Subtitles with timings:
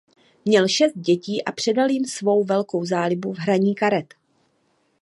[0.45, 4.13] Měl šest dětí a předal jim svou velkou zálibu v hraní karet.